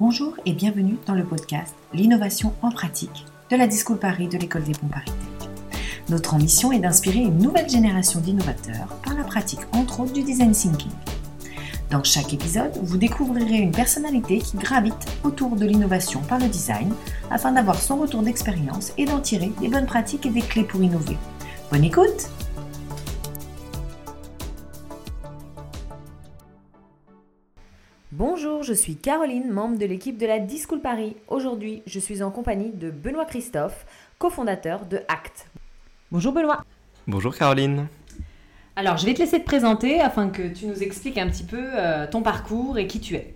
[0.00, 4.62] Bonjour et bienvenue dans le podcast L'innovation en pratique de la Discours Paris de l'école
[4.62, 5.48] des ponts Paris Tech.
[6.08, 10.52] Notre ambition est d'inspirer une nouvelle génération d'innovateurs par la pratique entre autres du design
[10.52, 10.92] thinking.
[11.90, 14.94] Dans chaque épisode, vous découvrirez une personnalité qui gravite
[15.24, 16.94] autour de l'innovation par le design
[17.32, 20.80] afin d'avoir son retour d'expérience et d'en tirer des bonnes pratiques et des clés pour
[20.80, 21.16] innover.
[21.72, 22.30] Bonne écoute
[28.68, 31.16] je suis Caroline, membre de l'équipe de la Discool Paris.
[31.28, 33.86] Aujourd'hui, je suis en compagnie de Benoît Christophe,
[34.18, 35.46] cofondateur de ACT.
[36.12, 36.62] Bonjour Benoît.
[37.06, 37.86] Bonjour Caroline.
[38.76, 41.62] Alors, je vais te laisser te présenter afin que tu nous expliques un petit peu
[41.62, 43.32] euh, ton parcours et qui tu es.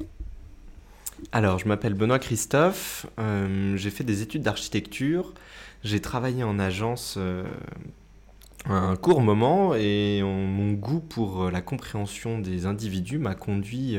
[1.33, 5.33] Alors, je m'appelle Benoît Christophe, euh, j'ai fait des études d'architecture,
[5.83, 7.45] j'ai travaillé en agence euh,
[8.67, 13.99] un court moment et mon goût pour la compréhension des individus m'a conduit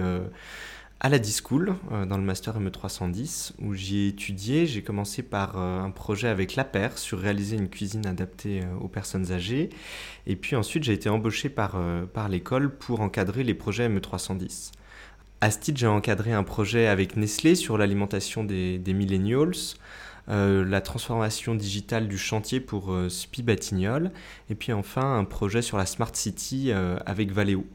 [1.03, 4.65] à la Discool, euh, dans le Master ME310, où j'y ai étudié.
[4.65, 6.63] J'ai commencé par euh, un projet avec la
[6.95, 9.69] sur réaliser une cuisine adaptée euh, aux personnes âgées.
[10.27, 11.77] Et puis ensuite, j'ai été embauché par,
[12.13, 14.71] par l'école pour encadrer les projets ME310.
[15.41, 19.53] À ce titre, j'ai encadré un projet avec Nestlé sur l'alimentation des, des millennials.
[20.27, 24.11] la transformation digitale du chantier pour Spi Batignolles,
[24.49, 27.65] et puis enfin un projet sur la Smart City avec Valeo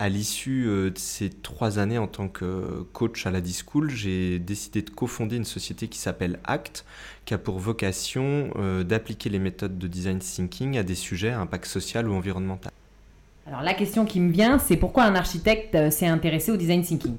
[0.00, 4.38] à l'issue euh, de ces trois années en tant que coach à la D-School, j'ai
[4.38, 6.86] décidé de cofonder une société qui s'appelle ACT,
[7.26, 11.40] qui a pour vocation euh, d'appliquer les méthodes de design thinking à des sujets à
[11.40, 12.72] impact social ou environnemental.
[13.46, 16.82] Alors la question qui me vient, c'est pourquoi un architecte euh, s'est intéressé au design
[16.82, 17.16] thinking?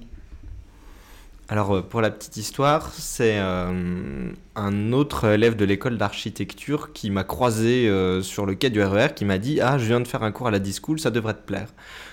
[1.51, 7.91] Alors pour la petite histoire, c'est un autre élève de l'école d'architecture qui m'a croisé
[8.23, 10.31] sur le quai du RER e qui m'a dit Ah, je viens de faire un
[10.31, 11.67] cours à la D-School, ça devrait te plaire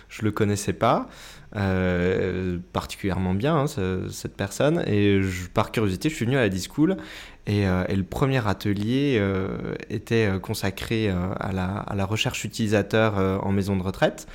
[0.09, 1.09] je le connaissais pas
[1.57, 3.67] euh, particulièrement bien hein,
[4.11, 5.21] cette personne et
[5.55, 6.97] par curiosité je suis venu à la Discool
[7.47, 13.83] et, euh, le premier atelier euh, était consacré à, la, recherche utilisateur en maison de
[13.83, 14.27] retraite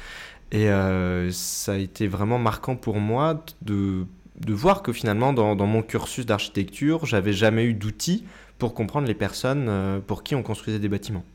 [0.51, 0.67] et
[1.31, 4.05] ça a été vraiment marquant pour moi de,
[4.45, 8.25] de voir que finalement dans, mon cursus d'architecture j'avais jamais eu d'outils
[8.59, 11.25] pour comprendre les personnes pour qui on construisait des bâtiments.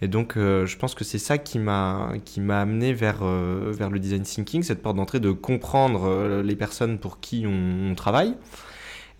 [0.00, 2.12] Et donc, euh, je pense que c'est ça qui m'a
[2.50, 6.98] amené vers euh, vers le design thinking, cette porte d'entrée de comprendre euh, les personnes
[6.98, 8.34] pour qui on, travaille.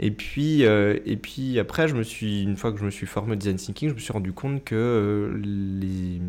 [0.00, 3.32] Et puis et puis après, je me suis une fois que je me suis formé
[3.32, 6.20] au design thinking, je me suis rendu compte que les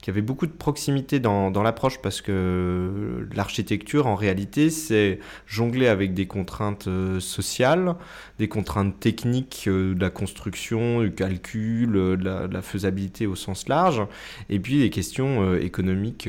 [0.00, 5.88] qu'il y avait beaucoup de proximité dans, l'approche parce que l'architecture, en réalité, c'est jongler
[5.88, 7.96] avec des contraintes euh, sociales,
[8.38, 13.66] des contraintes techniques euh, de la construction, du calcul, euh, de la, faisabilité au sens
[13.68, 14.02] large,
[14.50, 16.28] et puis des questions économiques.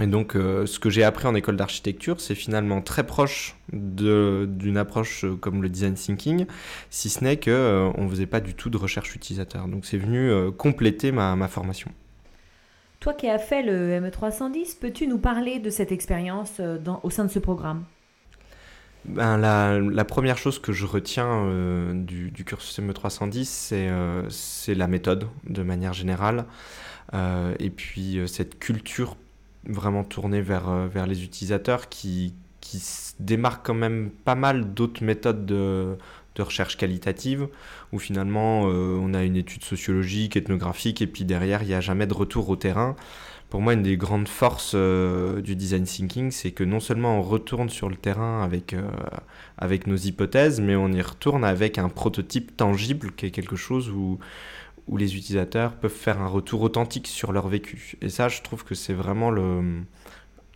[0.00, 5.26] Et donc, ce que j'ai appris en école d'architecture, c'est finalement très proche d'une approche
[5.40, 6.46] comme le design thinking,
[6.90, 9.66] si ce n'est qu'on on ne faisait pas du tout de recherche utilisateur.
[9.68, 11.90] Donc, c'est venu compléter ma formation.
[13.06, 17.24] Toi qui as fait le ME310, peux-tu nous parler de cette expérience euh, au sein
[17.24, 17.84] de ce programme?
[19.04, 25.28] Ben, la, première chose que je retiens euh, du, cursus ME310, euh, c'est la méthode
[25.48, 26.46] de manière générale.
[27.60, 29.16] et puis cette culture
[29.68, 32.82] vraiment tournée vers, vers les utilisateurs qui, qui
[33.20, 35.96] démarque quand même pas mal d'autres méthodes de,
[36.36, 37.48] de recherche qualitative,
[37.92, 41.80] où finalement euh, on a une étude sociologique, ethnographique, et puis derrière il n'y a
[41.80, 42.96] jamais de retour au terrain.
[43.48, 47.22] Pour moi, une des grandes forces euh, du design thinking, c'est que non seulement on
[47.22, 48.82] retourne sur le terrain avec, euh,
[49.56, 53.88] avec nos hypothèses, mais on y retourne avec un prototype tangible, qui est quelque chose
[53.88, 54.18] où,
[54.88, 57.94] où les utilisateurs peuvent faire un retour authentique sur leur vécu.
[58.02, 59.82] Et ça, je trouve que c'est vraiment le,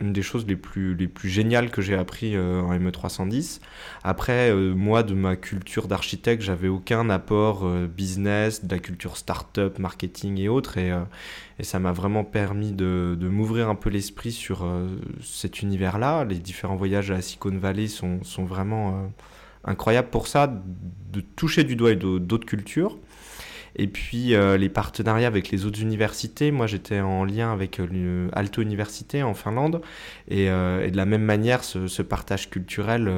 [0.01, 3.61] une des choses les plus, les plus géniales que j'ai appris euh, en ME310.
[4.03, 9.15] Après, euh, moi, de ma culture d'architecte, j'avais aucun apport euh, business, de la culture
[9.15, 10.77] start-up, marketing et autres.
[10.77, 10.91] Et,
[11.59, 14.67] et ça m'a vraiment permis de, de m'ouvrir un peu l'esprit sur
[15.21, 16.25] cet univers-là.
[16.25, 19.11] Les différents voyages à Silicon Valley sont, sont vraiment
[19.63, 22.97] incroyables pour ça, de toucher du doigt d'autres cultures.
[23.75, 28.29] Et puis euh, les partenariats avec les autres universités, moi j'étais en lien avec euh,
[28.33, 29.81] l'Alto Université en Finlande,
[30.27, 33.11] et, euh, de la même manière, ce, partage culturel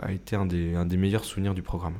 [0.00, 1.94] a été un des meilleurs souvenirs du programme.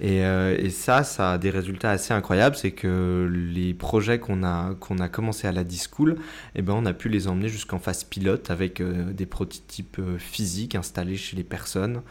[0.00, 2.56] Euh, et, ça, ça a des résultats assez incroyables.
[2.56, 6.16] C'est que les projets qu'on a, qu'on a commencé à la Discool,
[6.54, 10.18] eh ben, on a pu les emmener jusqu'en phase pilote avec euh, des prototypes euh,
[10.18, 12.02] physiques installés chez les personnes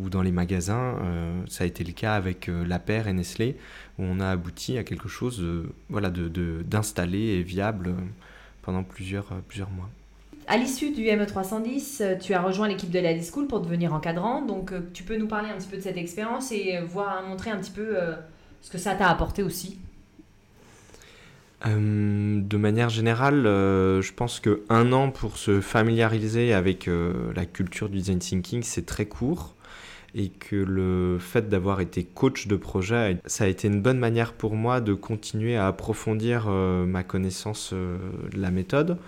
[0.00, 0.94] ou dans les magasins.
[1.48, 3.56] ça a été le cas avec La Paire et Nestlé,
[3.98, 5.44] où on a abouti à quelque chose
[5.88, 7.94] voilà, d'installé de, et viable
[8.62, 9.90] pendant plusieurs, plusieurs mois.
[10.46, 14.42] À l'issue du ME310, tu as rejoint l'équipe de la School pour devenir encadrant.
[14.42, 17.58] Donc, tu peux nous parler un petit peu de cette expérience et voir, montrer un
[17.58, 17.96] petit peu
[18.60, 19.78] ce que ça t'a apporté aussi
[21.66, 26.90] de manière générale, je pense que un an pour se familiariser avec
[27.34, 29.54] la culture du design thinking, c'est très court
[30.14, 34.32] et que le fait d'avoir été coach de projet, ça a été une bonne manière
[34.32, 37.98] pour moi de continuer à approfondir euh, ma connaissance euh,
[38.32, 38.98] de la méthode.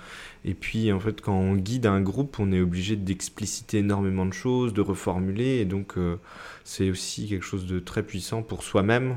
[0.46, 4.32] Et puis en fait, quand on guide un groupe, on est obligé d'expliciter énormément de
[4.32, 6.16] choses, de reformuler, et donc euh,
[6.64, 9.16] c'est aussi quelque chose de très puissant pour soi-même,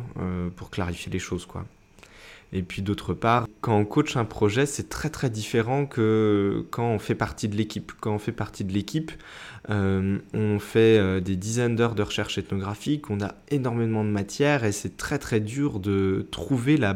[0.55, 1.65] pour clarifier les choses, quoi.
[2.51, 6.89] Et puis d'autre part, quand on coach un projet, c'est très très différent que quand
[6.89, 7.91] on fait partie de l'équipe.
[7.99, 9.11] Quand on fait partie de l'équipe,
[9.69, 14.63] euh, on fait euh, des dizaines d'heures de recherche ethnographique, on a énormément de matière
[14.63, 16.95] et c'est très très dur de trouver la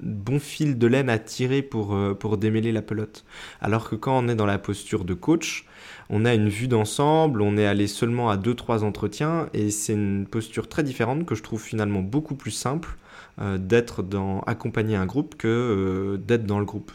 [0.00, 3.24] bon fil de laine à tirer pour, euh, pour démêler la pelote.
[3.60, 5.64] Alors que quand on est dans la posture de coach,
[6.10, 10.26] on a une vue d'ensemble, on est allé seulement à 2-3 entretiens et c'est une
[10.26, 12.96] posture très différente que je trouve finalement beaucoup plus simple
[13.40, 16.92] euh, d'être dans accompagner un groupe que euh, d'être dans le groupe.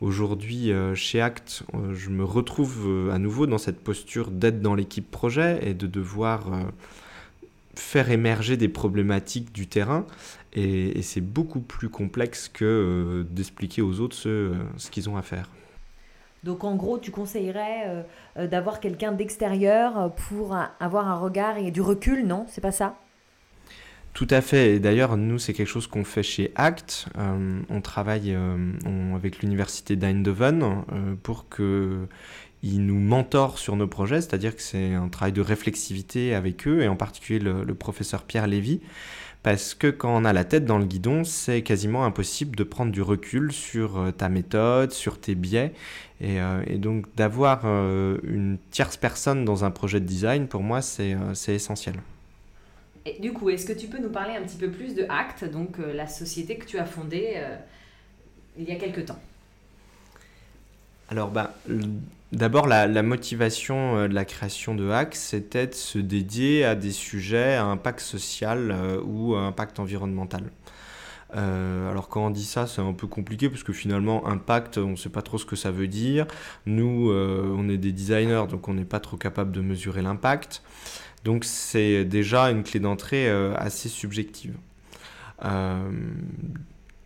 [0.00, 5.58] Aujourd'hui, chez Act, je me retrouve à nouveau dans cette posture d'être dans l'équipe projet
[5.68, 6.52] et de devoir
[7.78, 10.04] faire émerger des problématiques du terrain.
[10.54, 15.48] Et, c'est beaucoup plus complexe que d'expliquer aux autres ce, ce qu'ils ont à faire.
[16.44, 18.04] Donc en gros, tu conseillerais
[18.36, 22.46] d'avoir quelqu'un d'extérieur pour avoir un regard et du recul, non?
[22.48, 22.96] C'est pas ça?
[24.18, 24.74] Tout à fait.
[24.74, 27.06] Et d'ailleurs, nous, c'est quelque chose qu'on fait chez ACT.
[27.16, 28.56] Euh, on travaille euh,
[29.14, 35.08] avec l'université d'Eindhoven euh, pour qu'ils nous mentorent sur nos projets, c'est-à-dire que c'est un
[35.08, 38.80] travail de réflexivité avec eux, et en particulier le, professeur Pierre Lévy,
[39.42, 42.92] parce que quand on a la tête dans le guidon, c'est quasiment impossible de prendre
[42.92, 45.72] du recul sur ta méthode, sur tes biais,
[46.20, 51.16] et, et donc d'avoir une tierce personne dans un projet de design, pour moi, c'est
[51.48, 51.94] essentiel.
[53.20, 55.78] Du coup, est-ce que tu peux nous parler un petit peu plus de ACT, donc
[55.78, 57.56] euh, la société que tu as fondée euh,
[58.58, 59.18] il y a quelque temps?
[61.08, 61.54] Alors, bah,
[62.32, 66.92] d'abord, la, motivation euh, de la création de ACT, c'était de se dédier à des
[66.92, 70.44] sujets à impact social ou à impact environnemental.
[71.32, 74.96] alors quand on dit ça, c'est un peu compliqué parce que finalement, impact, on ne
[74.96, 76.26] sait pas trop ce que ça veut dire.
[76.66, 80.62] Nous, on est des designers, donc on n'est pas trop capable de mesurer l'impact.
[81.24, 84.54] Donc c'est déjà une clé d'entrée euh, assez subjective.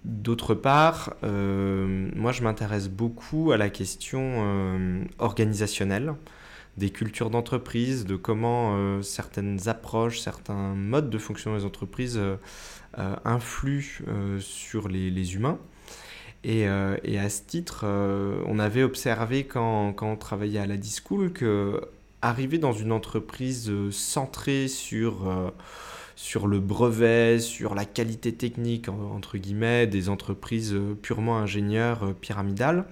[0.04, 6.14] Euh, d'autre part, euh, moi je m'intéresse beaucoup à la question organisationnelle
[6.78, 12.18] des cultures d'entreprise, de comment certaines approches, certains modes de fonctionnement des entreprises
[12.96, 15.58] influent sur les, humains.
[16.44, 17.84] Et, à ce titre,
[18.46, 21.78] on avait observé quand, quand, on travaillait à la Discool que
[22.22, 25.50] arriver dans une entreprise euh, centrée sur, euh,
[26.16, 32.84] sur le brevet, sur la qualité technique, entre guillemets, des entreprises euh, purement ingénieurs pyramidales,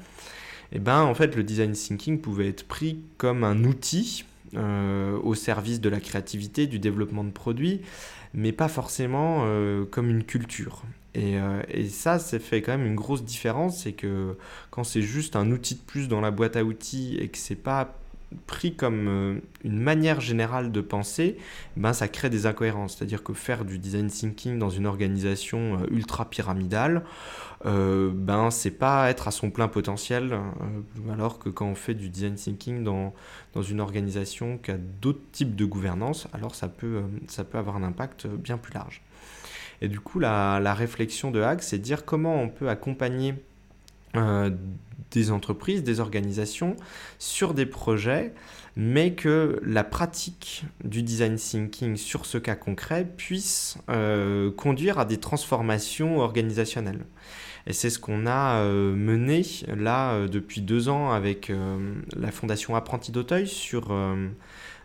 [0.72, 4.24] et eh ben, en fait, le design thinking pouvait être pris comme un outil
[4.56, 7.80] au service de la créativité, du développement de produits,
[8.34, 9.44] mais pas forcément
[9.90, 10.82] comme une culture.
[11.14, 11.36] Et,
[11.68, 14.36] et, ça, ça fait quand même une grosse différence, c'est que
[14.70, 17.56] quand c'est juste un outil de plus dans la boîte à outils et que c'est
[17.56, 17.99] pas
[18.46, 21.36] pris comme euh, une manière générale de penser,
[21.76, 22.96] ben ça crée des incohérences.
[22.96, 27.02] C'est-à-dire que faire du design thinking dans une organisation euh, ultra pyramidale,
[27.66, 30.38] euh, ben c'est pas être à son plein potentiel,
[31.12, 33.14] alors que quand on fait du design thinking dans,
[33.52, 37.76] dans une organisation qui a d'autres types de gouvernance, alors ça peut, ça peut avoir
[37.76, 39.02] un impact bien plus large.
[39.82, 43.34] Et du coup, la, la réflexion de Hague, c'est de dire comment on peut accompagner
[45.10, 46.76] des entreprises, des organisations
[47.18, 48.32] sur des projets,
[48.76, 55.04] mais que la pratique du design thinking sur ce cas concret puisse euh, conduire à
[55.04, 57.04] des transformations organisationnelles.
[57.66, 61.52] Et c'est ce qu'on a euh, mené là euh, depuis deux ans avec
[62.16, 63.94] la Fondation Apprenti d'Auteuil sur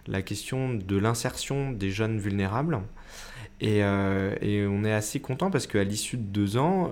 [0.07, 2.81] la question de l'insertion des jeunes vulnérables.
[3.61, 6.91] Et, et, on est assez content parce qu'à l'issue de deux ans,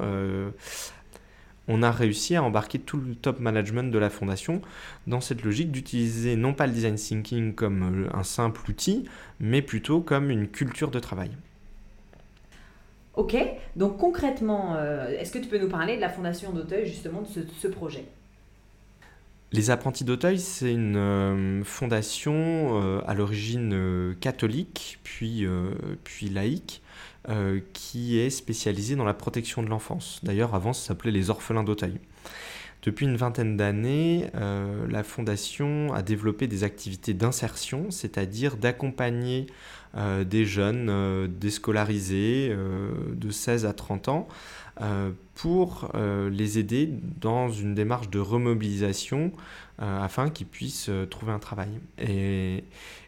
[1.68, 4.62] on a réussi à embarquer tout le top management de la fondation
[5.08, 9.06] dans cette logique d'utiliser non pas le design thinking comme euh, un simple outil,
[9.40, 11.32] mais plutôt comme une culture de travail.
[13.16, 13.38] Ok,
[13.76, 17.46] donc concrètement, euh, est-ce que tu peux nous parler de la fondation d'Auteuil, justement, de
[17.62, 18.06] ce, projet?
[19.52, 25.46] Les apprentis d'Auteuil, c'est une euh, fondation à l'origine catholique, puis,
[26.04, 26.82] puis laïque,
[27.30, 30.20] euh, qui est spécialisé dans la protection de l'enfance.
[30.24, 32.00] D'ailleurs, avant, ça s'appelait les orphelins d'Auteuil.
[32.84, 39.48] Depuis une vingtaine d'années, euh, la Fondation a développé des activités d'insertion, c'est-à-dire d'accompagner
[39.96, 44.28] euh, des jeunes euh, déscolarisés de 16 à 30 ans
[45.36, 45.92] pour
[46.32, 46.90] les aider
[47.22, 49.32] dans une démarche de remobilisation
[49.78, 51.70] afin qu'ils puissent trouver un travail.
[52.00, 52.64] et,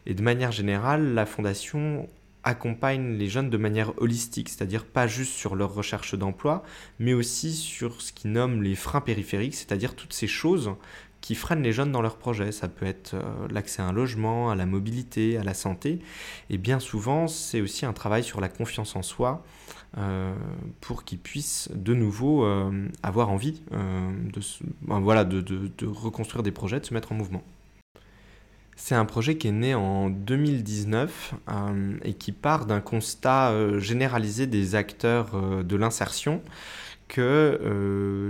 [0.06, 2.08] de manière générale, la Fondation
[2.46, 6.62] accompagne les jeunes de manière holistique, c'est-à-dire pas juste sur leur recherche d'emploi,
[7.00, 10.70] mais aussi sur ce qu'ils nomment les freins périphériques, c'est-à-dire toutes ces choses
[11.20, 12.52] qui freinent les jeunes dans leurs projets.
[12.52, 15.98] Ça peut être euh, l'accès à un logement, à la mobilité, à la santé.
[16.50, 19.44] Et bien souvent, c'est aussi un travail sur la confiance en soi
[19.98, 20.32] euh,
[20.80, 26.94] pour qu'ils puissent de nouveau euh, avoir envie ben de reconstruire des projets, de se
[26.94, 27.42] mettre en mouvement.
[28.78, 33.80] C'est un projet qui est né en 2019 euh, et qui part d'un constat euh,
[33.80, 36.42] généralisé des acteurs euh, de l'insertion
[37.08, 37.60] que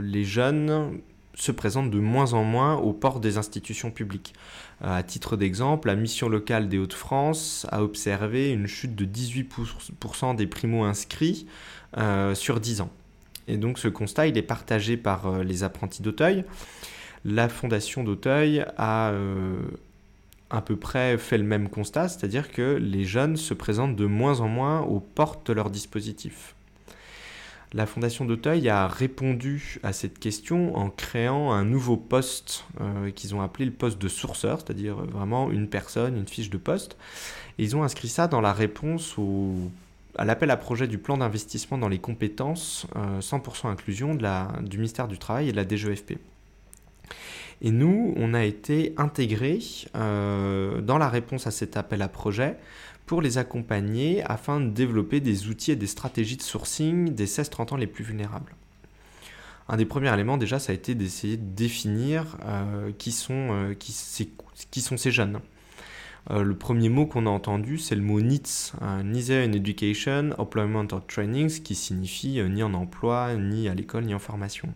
[0.04, 1.00] les jeunes
[1.34, 4.34] se présentent de moins en moins aux portes des institutions publiques.
[4.82, 10.46] à titre d'exemple, la mission locale des Hauts-de-France a observé une chute de 18% des
[10.46, 11.46] primo-inscrits
[12.34, 12.90] sur 10 ans.
[13.48, 16.44] Et donc ce constat, il est partagé par les apprentis d'Auteuil.
[17.24, 19.14] La fondation d'Auteuil a
[20.50, 24.40] à peu près fait le même constat, c'est-à-dire que les jeunes se présentent de moins
[24.40, 26.54] en moins aux portes de leur dispositif.
[27.72, 33.34] La Fondation d'Auteuil a répondu à cette question en créant un nouveau poste euh, qu'ils
[33.34, 36.96] ont appelé le poste de sourceur, c'est-à-dire vraiment une personne, une fiche de poste.
[37.58, 39.16] Ils ont inscrit ça dans la réponse
[40.16, 42.86] à l'appel à projet du plan d'investissement dans les compétences
[43.20, 46.18] 100% euh, inclusion du ministère du Travail et de la DGEFP.
[47.62, 49.60] Et nous, on a été intégrés
[49.94, 52.56] euh, dans la réponse à cet appel à projet
[53.06, 57.74] pour les accompagner afin de développer des outils et des stratégies de sourcing des 16-30
[57.74, 58.54] ans les plus vulnérables.
[59.68, 63.74] Un des premiers éléments déjà, ça a été d'essayer de définir euh, qui, sont, euh,
[63.74, 65.40] qui, sont ces jeunes.
[66.30, 71.04] le premier mot qu'on a entendu, c'est le mot NEEDS, Neither in Education, Employment or
[71.06, 74.72] Training, qui signifie ni en emploi, ni à l'école, ni en formation.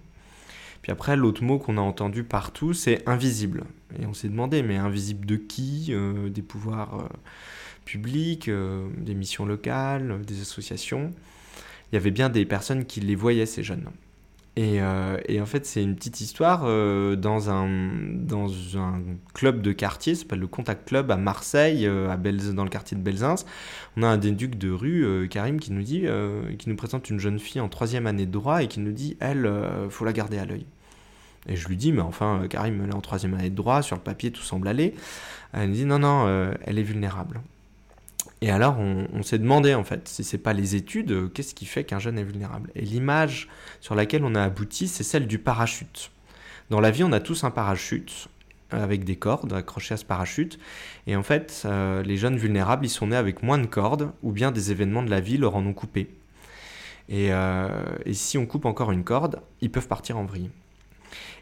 [0.82, 3.64] Puis après, l'autre mot qu'on a entendu partout, c'est invisible.
[4.00, 7.08] Et on s'est demandé, mais invisible de qui euh, Des pouvoirs euh,
[7.84, 11.12] publics, euh, des missions locales, des associations?
[11.90, 13.90] Il y avait bien des personnes qui les voyaient, ces jeunes.
[14.57, 16.64] Et, en fait, c'est une petite histoire
[17.16, 17.69] dans, un,
[18.12, 19.00] dans un
[19.33, 23.02] club de quartier, ça s'appelle le Contact Club à Marseille, à dans le quartier de
[23.02, 23.37] Belzins.
[23.97, 26.04] On a un déduc de rue, Karim, qui nous dit,
[26.59, 29.16] qui nous présente une jeune fille en troisième année de droit et qui nous dit,
[29.21, 29.50] elle,
[29.88, 30.66] faut la garder à l'œil.
[31.49, 33.97] Et je lui dis, mais enfin, Karim, elle est en troisième année de droit, sur
[33.97, 34.95] le papier, tout semble aller.
[35.52, 37.40] Elle me dit, non, non, euh, elle est vulnérable.
[38.42, 41.66] Et alors, on, s'est demandé, en fait, si c'est pas les études, euh, qu'est-ce qui
[41.66, 42.70] fait qu'un jeune est vulnérable?
[42.75, 43.49] Et l'image
[43.80, 46.11] sur laquelle on a abouti, c'est celle du parachute.
[46.70, 48.28] Dans la vie, on a tous un parachute
[48.70, 50.59] avec des cordes accrochées à ce parachute.
[51.06, 54.32] Et en fait, euh, les jeunes vulnérables, ils sont nés avec moins de cordes, ou
[54.32, 56.09] bien des événements de la vie leur en ont coupé.
[57.09, 57.32] Et
[58.12, 60.49] si on coupe encore une corde, ils peuvent partir en vrille.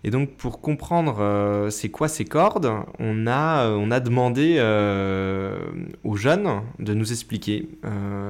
[0.04, 4.56] Et donc pour comprendre euh, c'est quoi ces cordes, on a, euh, on a demandé
[4.58, 5.58] euh,
[6.04, 7.68] aux jeunes de nous expliquer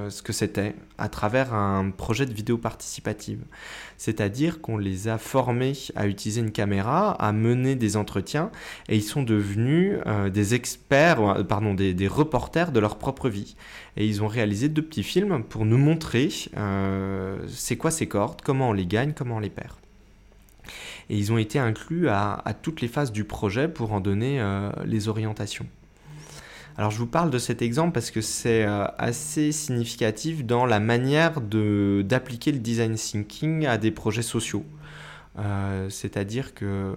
[0.09, 3.41] ce que c'était à travers un projet de vidéo participative.
[3.97, 8.51] C'est-à-dire qu'on les a formés à utiliser une caméra, à mener des entretiens,
[8.89, 9.99] et ils sont devenus
[10.33, 13.57] des experts, pardon, des, des, reporters de leur propre vie.
[13.97, 16.29] Et ils ont réalisé deux petits films pour nous montrer
[17.49, 19.75] c'est quoi ces cordes, comment on les gagne, comment on les perd
[21.11, 24.71] et ils ont été inclus à, toutes les phases du projet pour en donner euh,
[24.85, 25.67] les orientations.
[26.77, 30.79] Alors je vous parle de cet exemple parce que c'est euh, assez significatif dans la
[30.79, 34.65] manière d'appliquer le design thinking à des projets sociaux.
[35.39, 36.97] Euh, c'est-à-dire que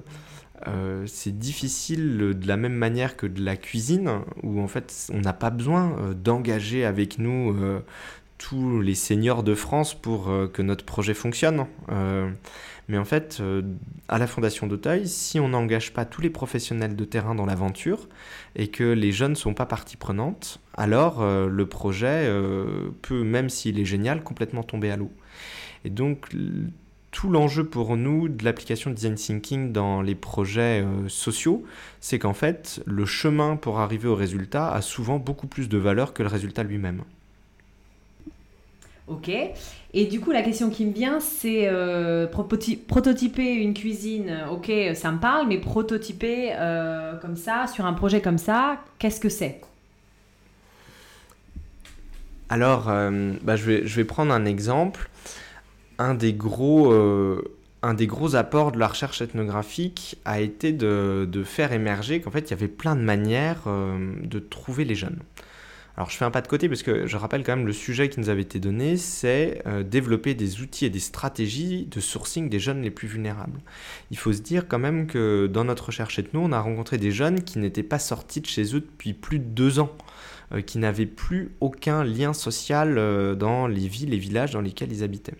[1.07, 5.33] c'est difficile de la même manière que de la cuisine, où en fait on n'a
[5.33, 7.57] pas besoin d'engager avec nous
[8.37, 11.65] tous les seigneurs de France pour que notre projet fonctionne.
[12.91, 13.61] Mais en fait, euh,
[14.09, 18.09] à la Fondation d'Auteuil, si on n'engage pas tous les professionnels de terrain dans l'aventure
[18.57, 23.23] et que les jeunes ne sont pas partie prenante, alors euh, le projet euh, peut,
[23.23, 25.09] même s'il est génial, complètement tomber à l'eau.
[25.85, 26.27] Et donc,
[27.11, 31.63] tout l'enjeu pour nous de l'application de design thinking dans les projets sociaux,
[32.01, 36.13] c'est qu'en fait, le chemin pour arriver au résultat a souvent beaucoup plus de valeur
[36.13, 37.03] que le résultat lui-même.
[39.11, 39.29] Ok.
[39.93, 44.45] Et du coup, la question qui me vient, c'est euh, prototyper une cuisine.
[44.49, 49.19] Ok, ça me parle, mais prototyper euh, comme ça, sur un projet comme ça, qu'est-ce
[49.19, 49.59] que c'est?
[52.47, 55.09] Alors, euh, bah, je, vais, prendre un exemple.
[55.99, 56.95] Un des gros
[58.35, 62.69] apports de la recherche ethnographique a été de, faire émerger qu'en fait, il y avait
[62.69, 65.19] plein de manières de trouver les jeunes.
[65.97, 68.09] Alors je fais un pas de côté parce que je rappelle quand même le sujet
[68.09, 72.49] qui nous avait été donné, c'est euh, développer des outils et des stratégies de sourcing
[72.49, 73.59] des jeunes les plus vulnérables.
[74.09, 77.11] Il faut se dire quand même que dans notre recherche ethno, on a rencontré des
[77.11, 79.91] jeunes qui n'étaient pas sortis de chez eux depuis plus de deux ans,
[80.53, 82.95] euh, qui n'avaient plus aucun lien social
[83.37, 85.35] dans les villes et villages dans lesquels ils habitaient.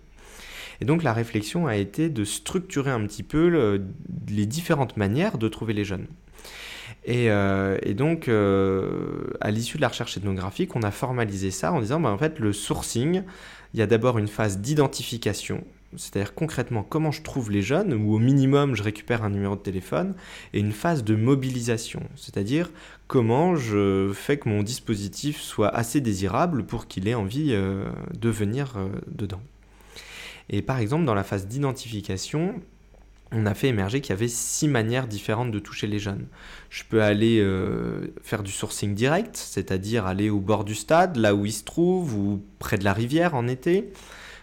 [0.81, 3.79] Et donc la réflexion a été de structurer un petit peu
[4.27, 6.07] les différentes manières de trouver les jeunes.
[7.03, 11.81] Et, euh, donc, euh, à l'issue de la recherche ethnographique, on a formalisé ça en
[11.81, 13.23] disant, bah, en fait, le sourcing,
[13.73, 15.63] il y a d'abord une phase d'identification,
[15.95, 19.61] c'est-à-dire concrètement comment je trouve les jeunes, ou au minimum je récupère un numéro de
[19.61, 20.13] téléphone,
[20.53, 22.69] et une phase de mobilisation, c'est-à-dire
[23.07, 28.29] comment je fais que mon dispositif soit assez désirable pour qu'il ait envie euh, de
[28.29, 28.75] venir
[29.07, 29.41] dedans.
[30.49, 32.61] Et par exemple, dans la phase d'identification,
[33.31, 36.27] on a fait émerger qu'il y avait six manières différentes de toucher les jeunes.
[36.69, 41.33] Je peux aller euh, faire du sourcing direct, c'est-à-dire aller au bord du stade, là
[41.33, 43.91] où ils se trouvent, ou près de la rivière en été.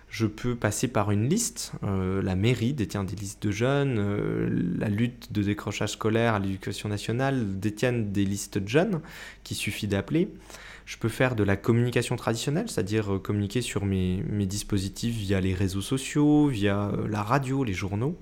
[0.09, 1.73] Je peux passer par une liste.
[1.85, 3.99] Euh, la mairie détient des listes de jeunes.
[3.99, 9.03] Euh, la lutte de décrochage scolaire à l'éducation nationale détiennent des listes de jeunes
[9.45, 10.33] qu'il suffit d'appeler.
[10.87, 15.83] Je peux faire de la communication traditionnelle, c'est-à-dire communiquer sur mes, dispositifs via les réseaux
[15.83, 18.17] sociaux, via la radio, les journaux.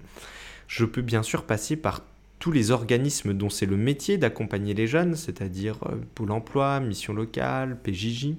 [0.68, 2.02] Je peux bien sûr passer par
[2.38, 7.12] tous les organismes dont c'est le métier d'accompagner les jeunes, c'est-à-dire euh, Pôle Emploi, Mission
[7.14, 8.34] Locale, PJJ.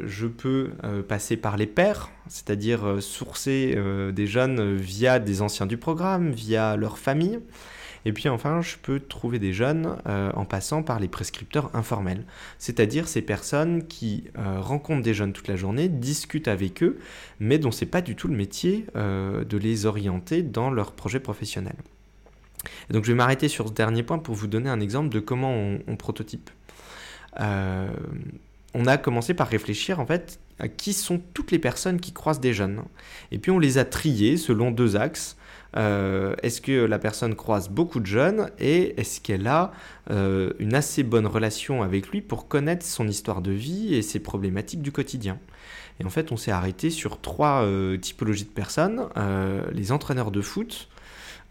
[0.00, 0.72] je peux
[1.08, 3.74] passer par les pairs, c'est-à-dire sourcer
[4.12, 7.38] des jeunes via des anciens du programme, via leur famille.
[8.04, 12.24] Et puis enfin, je peux trouver des jeunes euh, en passant par les prescripteurs informels,
[12.58, 16.98] c'est-à-dire ces personnes qui euh, rencontrent des jeunes toute la journée, discutent avec eux,
[17.38, 21.20] mais dont c'est pas du tout le métier euh, de les orienter dans leur projet
[21.20, 21.76] professionnel.
[22.90, 25.52] donc je vais m'arrêter sur ce dernier point pour vous donner un exemple de comment
[25.86, 26.50] on, prototype.
[27.38, 30.40] on a commencé par réfléchir en fait
[30.76, 32.82] qui sont toutes les personnes qui croisent des jeunes.
[33.30, 35.36] Et puis on les a triées selon deux axes.
[35.76, 39.72] Euh, est-ce que la personne croise beaucoup de jeunes et est-ce qu'elle a
[40.10, 44.20] euh, une assez bonne relation avec lui pour connaître son histoire de vie et ses
[44.20, 45.38] problématiques du quotidien?
[46.00, 49.08] Et en fait, on s'est arrêté sur trois euh, typologies de personnes
[49.72, 50.88] les entraîneurs de foot,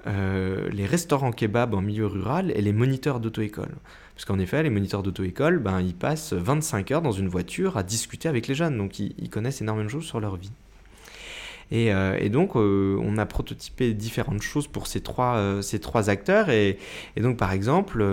[0.06, 3.76] les restaurants kebab en milieu rural et les moniteurs d'auto-école.
[4.22, 7.82] Parce qu'en effet, les moniteurs d'auto-école, ben, ils passent 25 heures dans une voiture à
[7.82, 10.52] discuter avec les jeunes, donc ils connaissent énormément de choses sur leur vie.
[11.74, 16.10] Euh, et, donc, euh, on a prototypé différentes choses pour ces trois, euh, ces trois
[16.10, 16.50] acteurs.
[16.50, 16.78] Et,
[17.18, 18.06] donc, par exemple,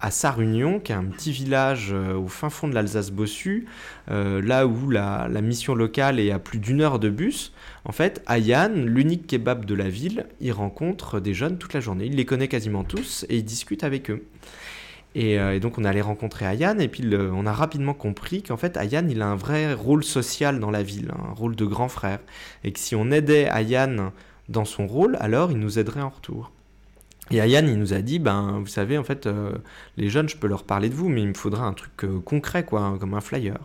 [0.00, 3.66] à Sarunion, qui est un petit village au fin fond de l'Alsace-Bossu,
[4.08, 7.52] là où la, la, mission locale est à plus d'une heure de bus,
[7.84, 12.06] en fait, Ayan, l'unique kebab de la ville, il rencontre des jeunes toute la journée.
[12.06, 14.24] Il les connaît quasiment tous et il discute avec eux.
[15.16, 18.76] Euh, et, donc on allé rencontrer Ayan et puis on a rapidement compris qu'en fait
[18.76, 22.18] Ayan il a un vrai rôle social dans la ville, un rôle de grand frère.
[22.64, 24.12] Et que si on aidait Ayan
[24.48, 26.50] dans son rôle, alors il nous aiderait en retour.
[27.30, 29.52] Et Ayan, il nous a dit, ben, vous savez, en fait, euh,
[29.96, 32.20] les jeunes, je peux leur parler de vous, mais il me faudra un truc euh,
[32.20, 33.58] concret, quoi, comme un flyer.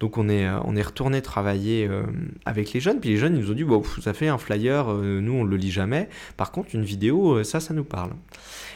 [0.00, 2.02] Donc on est, euh, on est retourné travailler euh,
[2.44, 4.90] avec les jeunes, puis les jeunes ils nous ont dit, bon, ça fait un flyer,
[4.90, 8.12] euh, nous on le lit jamais, par contre une vidéo, ça, ça nous parle.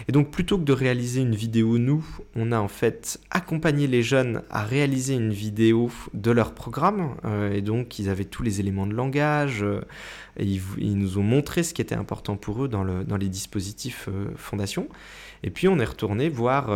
[0.09, 2.05] Et donc plutôt que de réaliser une vidéo nous,
[2.35, 7.15] on a en fait accompagné les jeunes à réaliser une vidéo de leur programme,
[7.53, 9.65] et donc ils avaient tous les éléments de langage,
[10.41, 14.89] ils, nous ont montré ce qui était important pour eux dans, dans les dispositifs fondation.
[15.45, 16.71] Et puis on est retourné voir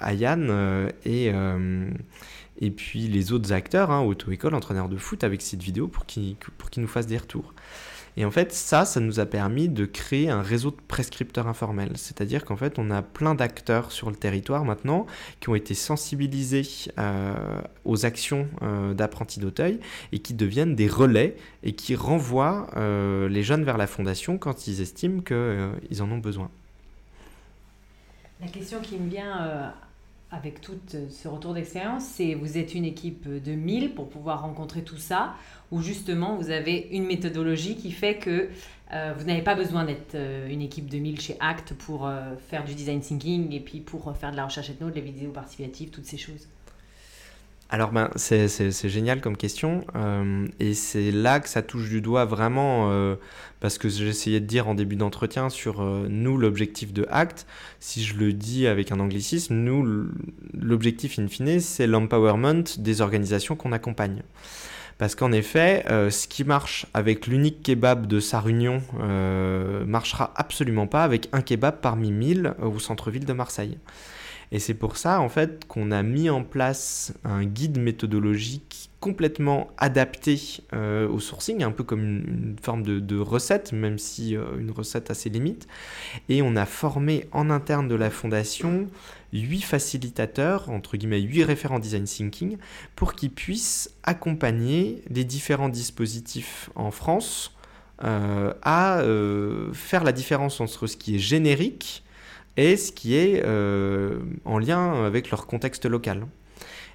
[0.00, 1.32] Ayane et
[2.60, 6.36] et puis les autres acteurs, hein, auto-école, entraîneurs de foot, avec cette vidéo pour qu'ils
[6.76, 7.54] nous fassent des retours.
[8.18, 11.92] Et en fait, ça, ça nous a permis de créer un réseau de prescripteurs informels.
[11.94, 15.06] C'est-à-dire qu'en fait, on a plein d'acteurs sur le territoire maintenant
[15.38, 16.62] qui ont été sensibilisés
[16.98, 19.78] euh, aux actions euh, d'apprentis d'Auteuil
[20.10, 24.66] et qui deviennent des relais et qui renvoient euh, les jeunes vers la fondation quand
[24.66, 26.50] ils estiment qu'ils en ont besoin.
[28.40, 29.72] La question qui me vient
[30.30, 34.82] avec tout ce retour d'expérience, c'est vous êtes une équipe de 1000 pour pouvoir rencontrer
[34.82, 35.34] tout ça,
[35.70, 38.50] ou justement vous avez une méthodologie qui fait que
[38.92, 42.36] euh, vous n'avez pas besoin d'être euh, une équipe de 1000 chez ACT pour euh,
[42.48, 45.30] faire du design thinking et puis pour faire de la recherche ethno, de la vidéo
[45.30, 46.46] participative, toutes ces choses.
[47.70, 52.24] Alors ben, c'est génial comme question euh, et c'est là que ça touche du doigt
[52.24, 53.16] vraiment euh,
[53.60, 57.46] parce que j'essayais de dire en début d'entretien sur euh, nous l'objectif de ACT,
[57.78, 60.08] si je le dis avec un anglicisme, nous
[60.54, 64.22] l'objectif in fine c'est l'empowerment des organisations qu'on accompagne.
[64.98, 68.82] Parce qu'en effet, ce qui marche avec l'unique kebab de Sarunion
[69.86, 73.78] marchera absolument pas avec un kebab parmi mille au centre-ville de Marseille.
[74.50, 79.68] Et c'est pour ça, en fait, qu'on a mis en place un guide méthodologique complètement
[79.76, 80.40] adapté
[80.72, 85.10] euh, au sourcing, un peu comme une, forme de, recette, même si euh, une recette
[85.10, 85.68] a ses limites.
[86.28, 88.88] Et on a formé en interne de la fondation
[89.32, 92.56] huit facilitateurs, entre guillemets huit référents design thinking,
[92.96, 97.54] pour qu'ils puissent accompagner les différents dispositifs en France
[98.04, 99.02] euh, à
[99.72, 102.04] faire la différence entre ce qui est générique
[102.58, 106.26] et ce qui est euh, en lien avec leur contexte local.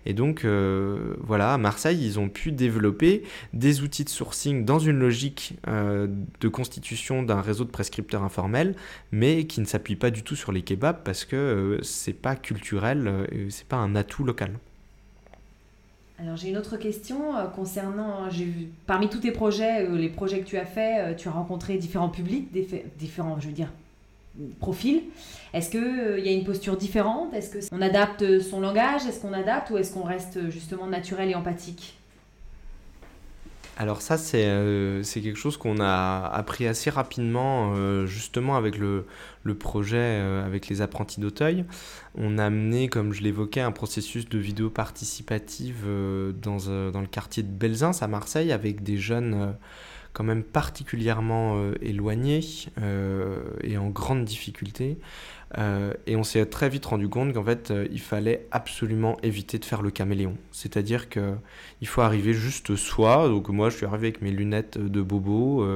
[0.06, 4.80] Et donc, euh, voilà, à Marseille, ils ont pu développer des outils de sourcing dans
[4.80, 6.08] une logique euh,
[6.40, 8.76] de constitution d'un réseau de prescripteurs informels,
[9.12, 13.28] mais qui ne s'appuie pas du tout sur les kebabs parce que c'est pas culturel,
[13.50, 14.60] c'est pas un atout local.
[16.20, 18.30] Alors j'ai une autre question concernant,
[18.86, 22.50] parmi tous tes projets, les projets que tu as faits, tu as rencontré différents publics,
[22.98, 23.70] différents, je veux dire,
[24.60, 25.04] profil.
[25.54, 27.34] Est-ce qu'il euh, y a une posture différente?
[27.34, 29.06] Est-ce qu'on adapte son langage?
[29.06, 31.96] Est-ce qu'on adapte ou est-ce qu'on reste justement naturel et empathique?
[33.76, 39.08] Alors ça, euh, c'est quelque chose qu'on a appris assez rapidement, euh, justement avec le,
[39.44, 41.66] le projet avec les apprentis d'Auteuil.
[42.16, 45.86] On a mené, comme je l'évoquais, un processus de vidéo participative
[46.40, 46.58] dans,
[46.92, 49.56] dans, le quartier de Belzins à Marseille avec des jeunes
[50.14, 52.42] quand même particulièrement euh, éloigné
[52.80, 54.98] euh, et en grande difficulté.
[55.58, 59.66] Euh, et on s'est très vite rendu compte qu'en fait, il fallait absolument éviter de
[59.66, 60.36] faire le caméléon.
[60.52, 63.28] C'est-à-dire qu'il faut arriver juste soi.
[63.28, 65.68] Donc moi, je suis arrivé avec mes lunettes de bobo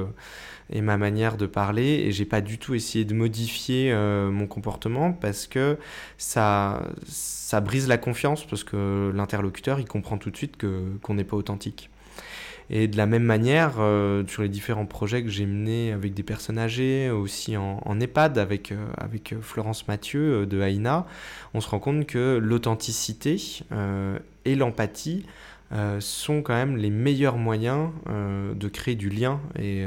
[0.70, 5.12] et ma manière de parler et j'ai pas du tout essayé de modifier mon comportement
[5.12, 5.78] parce que
[6.16, 11.14] ça, ça brise la confiance parce que l'interlocuteur, il comprend tout de suite que, qu'on
[11.14, 11.88] n'est pas authentique.
[12.70, 16.22] Et de la même manière, euh, sur les différents projets que j'ai menés avec des
[16.22, 21.06] personnes âgées, aussi en, EHPAD avec, euh, avec Florence Mathieu euh, de Aïna,
[21.54, 23.36] on se rend compte que l'authenticité
[24.44, 25.24] et l'empathie
[26.00, 29.84] sont quand même les meilleurs moyens de créer du lien et,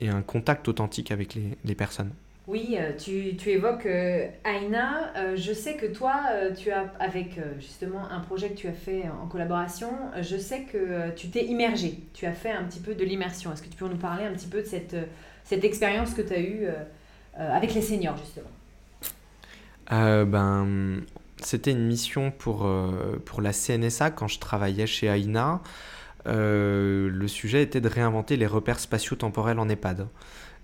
[0.00, 2.10] un contact authentique avec les personnes.
[2.52, 5.10] Oui, euh, tu, tu évoques euh, Aina.
[5.16, 6.20] Euh, je sais que toi,
[6.54, 9.88] tu as, avec justement un projet que tu as fait en collaboration,
[10.20, 12.00] je sais que tu t'es immergé.
[12.12, 13.50] Tu as fait un petit peu de l'immersion.
[13.52, 14.94] Est-ce que tu peux nous parler un petit peu de cette,
[15.44, 16.66] cette expérience que tu as eue
[17.38, 18.50] avec les seniors, justement?
[19.90, 21.00] Ben,
[21.38, 22.70] C'était une mission pour,
[23.24, 25.62] pour la CNSA quand je travaillais chez Aina.
[26.26, 30.06] le sujet était de réinventer les repères spatio-temporels en EHPAD.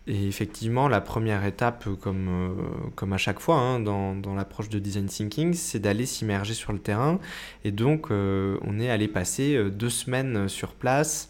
[0.08, 4.70] Et effectivement, la première étape, comme, euh, comme à chaque fois hein, dans, dans l'approche
[4.70, 7.20] de design thinking, c'est d'aller s'immerger sur le terrain.
[7.62, 11.28] Et donc, euh, on est allé passer euh, deux semaines sur place.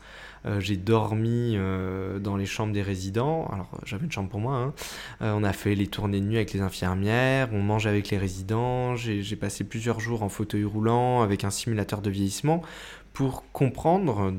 [0.60, 1.58] j'ai dormi
[2.20, 3.48] dans les chambres des résidents.
[3.52, 4.54] Alors, j'avais une chambre pour moi.
[4.56, 4.72] Hein.
[5.20, 7.48] on a fait les tournées de nuit avec les infirmières.
[7.52, 8.96] On mange avec les résidents.
[8.96, 12.62] J'ai passé plusieurs jours en fauteuil roulant avec un simulateur de vieillissement
[13.12, 14.32] pour comprendre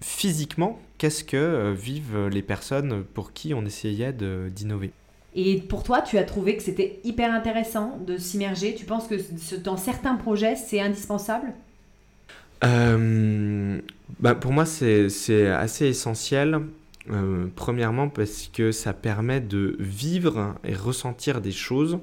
[0.00, 4.92] physiquement, qu'est-ce que euh, vivent les personnes pour qui on essayait d'innover?
[5.34, 8.74] Et pour toi, tu as trouvé que c'était hyper intéressant de s'immerger?
[8.74, 9.16] Tu penses que
[9.58, 11.52] dans certains projets, c'est indispensable?
[12.64, 13.80] Euh,
[14.18, 16.60] bah Pour moi, c'est assez essentiel.
[17.10, 21.98] Euh, premièrement, parce que ça permet de vivre et ressentir des choses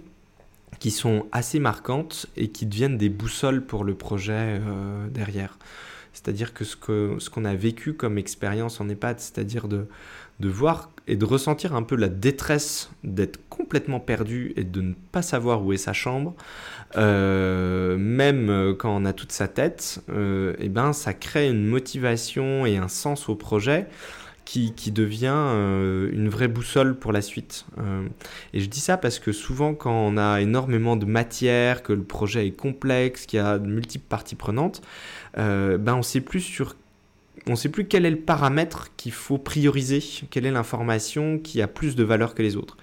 [0.79, 4.59] qui sont assez marquantes et qui deviennent des boussoles pour le projet
[5.11, 5.57] derrière.
[6.13, 6.75] C'est-à-dire que ce
[7.29, 9.87] qu'on a vécu comme expérience en EHPAD, c'est-à-dire de,
[10.39, 15.21] voir et de ressentir un peu la détresse d'être complètement perdu et de ne pas
[15.21, 16.35] savoir où est sa chambre,
[16.95, 22.65] euh, même quand on a toute sa tête, euh, et ben ça crée une motivation
[22.65, 23.87] et un sens au projet
[24.47, 27.65] qui, devient euh, une vraie boussole pour la suite.
[27.79, 28.07] Euh,
[28.53, 32.03] et je dis ça parce que souvent quand on a énormément de matière, que le
[32.03, 34.81] projet est complexe, qu'il y a de multiples parties prenantes,
[35.37, 36.75] euh, ben on sait plus sur
[37.45, 41.61] on ne sait plus quel est le paramètre qu'il faut prioriser, quelle est l'information qui
[41.61, 42.77] a plus de valeur que les autres.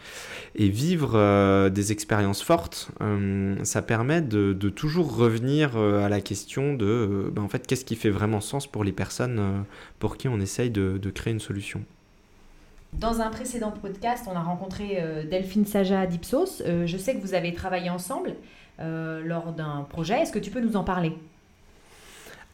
[0.54, 6.74] Et vivre euh, des expériences fortes, euh, ça permet de, toujours revenir à la question
[6.74, 9.64] de, ben, en fait, qu'est-ce qui fait vraiment sens pour les personnes
[9.98, 11.82] pour qui on essaye de, créer une solution.
[12.92, 16.62] Dans un précédent podcast, on a rencontré Delphine Saja d'Ipsos.
[16.86, 18.34] je sais que vous avez travaillé ensemble
[18.78, 20.20] lors d'un projet.
[20.20, 21.12] Est-ce que tu peux nous en parler?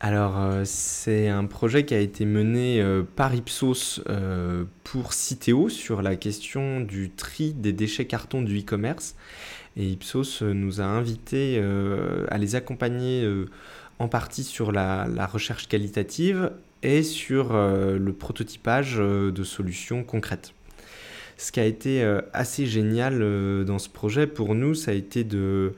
[0.03, 5.69] Alors, euh, c'est un projet qui a été mené euh, par Ipsos euh, pour Citeo
[5.69, 9.15] sur la question du tri des déchets carton du e-commerce.
[9.77, 11.63] Et Ipsos nous a invités
[12.29, 13.25] à les accompagner
[14.01, 16.51] en partie sur la, recherche qualitative
[16.83, 20.53] et sur le prototypage de solutions concrètes.
[21.41, 25.73] Ce qui a été assez génial dans ce projet pour nous, ça a été de,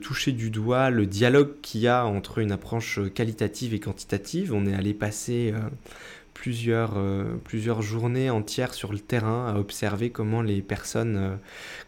[0.00, 4.54] toucher du doigt le dialogue qu'il y a entre une approche qualitative et quantitative.
[4.54, 5.52] On est allé passer
[6.40, 11.36] plusieurs, euh, plusieurs journées entières sur le terrain à observer comment les personnes euh,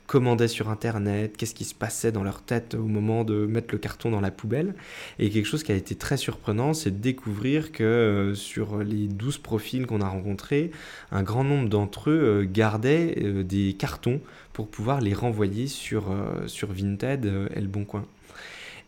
[0.06, 3.78] commandaient sur Internet, qu'est-ce qui se passait dans leur tête au moment de mettre le
[3.78, 4.74] carton dans la poubelle.
[5.18, 9.08] Et quelque chose qui a été très surprenant, c'est de découvrir que euh, sur les
[9.08, 10.70] 12 profils qu'on a rencontrés,
[11.12, 14.20] un grand nombre d'entre eux gardaient des cartons
[14.52, 16.14] pour pouvoir les renvoyer sur,
[16.46, 18.04] sur Vinted et Le Bon Coin.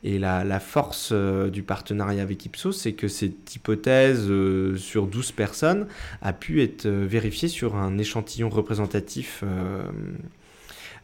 [0.07, 5.33] Et la, force euh, du partenariat avec Ipsos, c'est que cette hypothèse euh, sur 12
[5.33, 5.87] personnes
[6.21, 9.43] a pu être euh, vérifiée sur un échantillon représentatif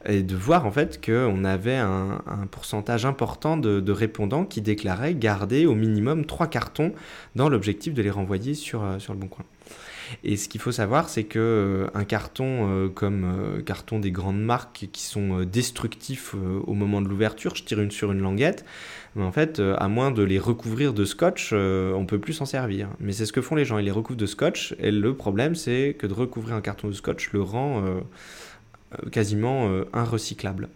[0.07, 5.65] et de voir en fait qu'on avait un, pourcentage important de, répondants qui déclaraient garder
[5.65, 6.93] au minimum trois cartons
[7.37, 9.45] dans l'objectif de les renvoyer sur, sur le bon coin.
[10.25, 14.11] Et ce qu'il faut savoir, c'est que euh, un carton euh, comme euh, carton des
[14.11, 16.35] grandes marques qui sont destructifs
[16.66, 18.64] au moment de l'ouverture, je tire une sur une languette,
[19.16, 22.88] mais en fait, à moins de les recouvrir de scotch, on peut plus s'en servir.
[23.01, 25.55] Mais c'est ce que font les gens, ils les recouvrent de scotch, et le problème,
[25.55, 27.83] c'est que de recouvrir un carton de scotch le rend
[29.11, 30.68] quasiment inrecyclable.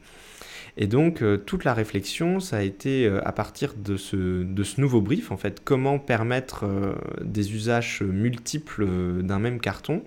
[0.76, 4.62] Et donc, euh, toute la réflexion, ça a été euh, à partir de ce, de
[4.64, 8.86] ce nouveau brief, en fait, comment permettre euh, des usages multiples
[9.22, 10.02] d'un même carton,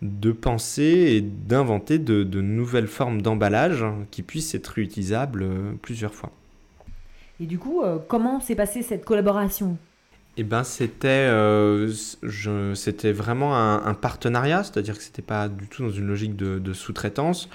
[0.00, 5.46] de penser et d'inventer de, de, nouvelles formes d'emballage qui puissent être réutilisables
[5.82, 6.30] plusieurs fois.
[7.40, 9.76] Et du coup, comment s'est passée cette collaboration?
[10.40, 11.92] Eh ben, c'était, euh,
[13.06, 17.48] vraiment un, partenariat, c'est-à-dire que c'était pas du tout dans une logique de, sous-traitance.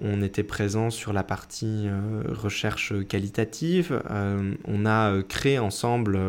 [0.00, 4.02] On était présent sur la partie euh, recherche qualitative.
[4.10, 6.20] Euh, on a créé ensemble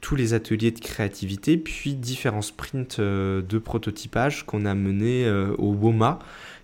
[0.00, 6.18] tous les ateliers de créativité, puis différents sprints de prototypage qu'on a menés au WOMA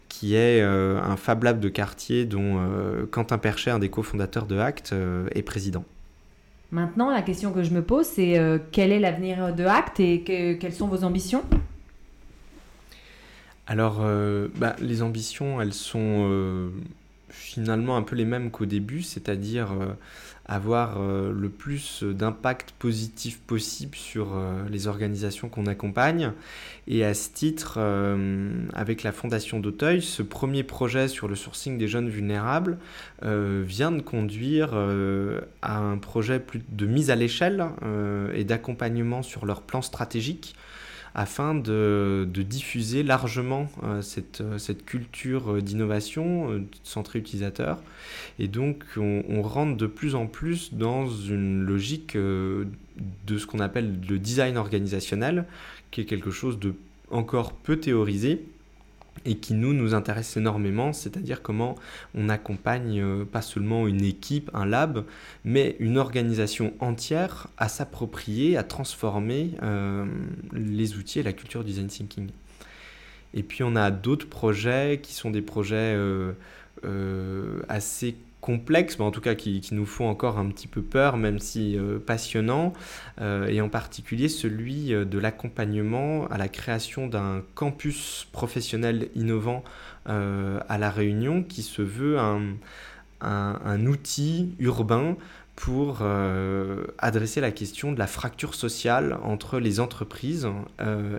[0.09, 2.61] qui est un Fab Lab de quartier dont
[3.13, 4.93] Quentin Perchet, un des cofondateurs de Act,
[5.35, 5.85] est président.
[6.73, 10.23] Maintenant, la question que je me pose, c'est euh, quel est l'avenir de Act et
[10.23, 11.45] quelles sont vos ambitions?
[13.67, 16.71] Alors, euh, bah, les ambitions, elles sont euh,
[17.33, 19.71] finalement un peu les mêmes qu'au début, c'est-à-dire
[20.47, 26.33] avoir euh, le plus d'impact positif possible sur euh, les organisations qu'on accompagne.
[26.89, 31.79] Et à ce titre, euh, avec la Fondation d'Auteuil, ce premier projet sur le sourcing
[31.79, 32.79] des jeunes vulnérables
[33.23, 37.65] vient de conduire à un projet de mise à l'échelle
[38.35, 40.57] et d'accompagnement sur leur plan stratégique
[41.15, 44.03] afin de, diffuser largement euh,
[44.41, 47.79] euh, cette, culture euh, d'innovation centrée utilisateur.
[48.39, 53.99] Et donc on, rentre de plus en plus dans une logique de ce qu'on appelle
[54.09, 55.45] le design organisationnel,
[55.91, 56.75] qui est quelque chose de
[57.11, 58.43] encore peu théorisé,
[59.25, 61.77] et qui nous nous intéresse énormément, c'est-à-dire comment
[62.15, 65.05] on accompagne euh, pas seulement une équipe, un lab,
[65.45, 70.07] mais une organisation entière à s'approprier, à transformer euh,
[70.53, 72.29] les outils et la culture design thinking.
[73.35, 75.95] Et puis on a d'autres projets qui sont des projets
[76.85, 81.17] euh, assez complexes, mais en tout cas qui, nous font encore un petit peu peur,
[81.17, 82.75] même si euh, passionnants,
[83.21, 89.65] euh, et en particulier celui euh, de l'accompagnement à la création d'un campus professionnel innovant
[90.05, 95.17] à La Réunion, qui se veut un outil urbain
[95.65, 96.03] pour
[96.99, 100.49] adresser la question de la fracture sociale entre les entreprises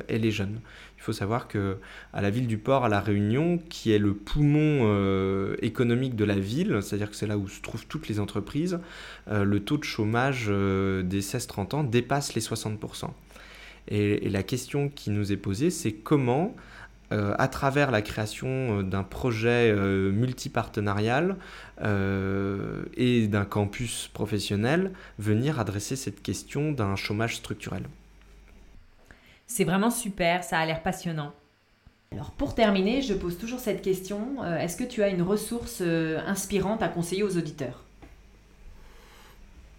[0.10, 0.60] et les jeunes.
[1.04, 1.80] Il faut savoir que
[2.14, 6.24] à la ville du port, à la Réunion, qui est le poumon euh, économique de
[6.24, 8.80] la ville, c'est-à-dire que c'est là où se trouvent toutes les entreprises,
[9.28, 13.10] euh, le taux de chômage euh, des 16-30 ans dépasse les 60%.
[13.90, 16.56] Et, la question qui nous est posée, c'est comment
[17.14, 21.38] à travers la création d'un projet multipartenarial
[21.84, 27.84] et d'un campus professionnel, venir adresser cette question d'un chômage structurel.
[29.48, 31.34] C'est vraiment super, ça a l'air passionnant.
[32.12, 34.44] Alors pour terminer, je pose toujours cette question.
[34.44, 37.83] Euh, est-ce que tu as une ressource euh, inspirante à conseiller aux auditeurs?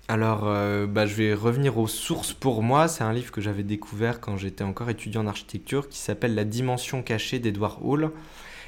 [0.06, 2.88] Alors, euh, bah, je vais revenir aux sources pour moi.
[2.88, 6.44] C'est un livre que j'avais découvert quand j'étais encore étudiant en architecture qui s'appelle La
[6.44, 8.10] dimension cachée d'Edward Hall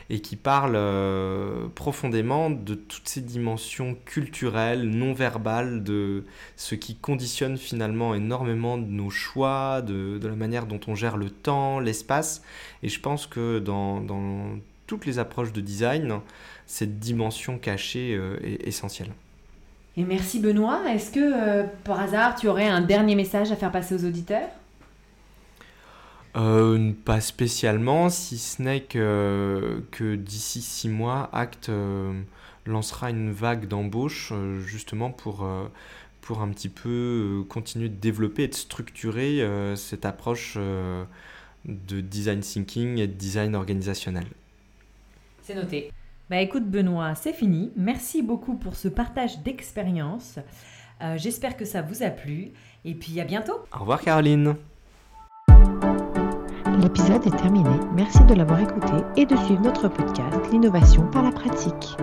[0.08, 6.24] et qui parle euh, profondément de toutes ces dimensions culturelles, non verbales, de
[6.56, 11.28] ce qui conditionne finalement énormément de nos choix, de, la manière dont on gère le
[11.28, 12.42] temps, l'espace.
[12.82, 16.20] Et je pense que dans, toutes les approches de design,
[16.66, 19.10] cette dimension cachée euh, est essentielle.
[19.96, 20.82] Et merci Benoît.
[20.88, 24.48] Est-ce que euh, par hasard tu aurais un dernier message à faire passer aux auditeurs?
[26.36, 31.70] Euh, Pas spécialement, si ce n'est que, que d'ici six mois, Act
[32.66, 34.34] lancera une vague d'embauche
[34.66, 35.48] justement pour,
[36.20, 39.42] pour un petit peu continuer de développer et de structurer
[39.76, 40.58] cette approche
[41.64, 44.26] de design thinking et de design organisationnel.
[45.42, 45.90] C'est noté.
[46.28, 47.72] Bah écoute Benoît, c'est fini.
[47.76, 50.38] Merci beaucoup pour ce partage d'expérience.
[51.02, 52.52] Euh, j'espère que ça vous a plu
[52.84, 53.60] et puis à bientôt.
[53.74, 54.56] Au revoir Caroline.
[56.82, 57.70] L'épisode est terminé.
[57.94, 61.96] Merci de l'avoir écouté et de suivre notre podcast L'innovation par la pratique.